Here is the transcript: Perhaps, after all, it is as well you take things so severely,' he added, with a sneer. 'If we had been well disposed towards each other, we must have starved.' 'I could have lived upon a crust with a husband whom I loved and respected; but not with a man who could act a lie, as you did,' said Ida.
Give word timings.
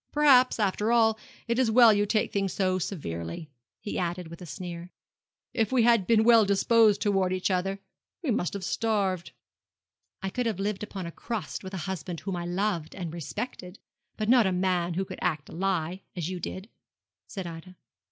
Perhaps, 0.11 0.59
after 0.59 0.91
all, 0.91 1.19
it 1.47 1.59
is 1.59 1.67
as 1.69 1.71
well 1.71 1.93
you 1.93 2.07
take 2.07 2.33
things 2.33 2.53
so 2.53 2.79
severely,' 2.79 3.51
he 3.79 3.99
added, 3.99 4.29
with 4.29 4.41
a 4.41 4.47
sneer. 4.47 4.89
'If 5.53 5.71
we 5.71 5.83
had 5.83 6.07
been 6.07 6.23
well 6.23 6.43
disposed 6.43 7.01
towards 7.01 7.35
each 7.35 7.51
other, 7.51 7.77
we 8.23 8.31
must 8.31 8.53
have 8.53 8.63
starved.' 8.63 9.31
'I 10.23 10.31
could 10.31 10.47
have 10.47 10.59
lived 10.59 10.81
upon 10.81 11.05
a 11.05 11.11
crust 11.11 11.63
with 11.63 11.75
a 11.75 11.85
husband 11.85 12.21
whom 12.21 12.35
I 12.35 12.45
loved 12.47 12.95
and 12.95 13.13
respected; 13.13 13.77
but 14.17 14.27
not 14.27 14.47
with 14.47 14.55
a 14.55 14.57
man 14.57 14.95
who 14.95 15.05
could 15.05 15.19
act 15.21 15.49
a 15.49 15.51
lie, 15.51 16.01
as 16.15 16.31
you 16.31 16.39
did,' 16.39 16.67
said 17.27 17.45
Ida. 17.45 17.75